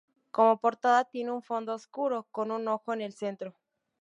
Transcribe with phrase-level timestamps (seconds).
[0.31, 3.53] Como portada tiene un fondo oscuro con un ojo en el centro.